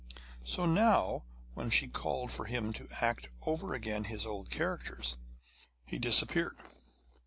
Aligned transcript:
So 0.43 0.65
now, 0.65 1.25
when 1.53 1.69
she 1.69 1.87
called 1.87 2.31
for 2.31 2.45
him 2.45 2.73
to 2.73 2.89
act 3.01 3.27
over 3.45 3.75
again 3.75 4.05
his 4.05 4.25
old 4.25 4.49
characters, 4.49 5.15
he 5.85 5.99
disappeared. 5.99 6.57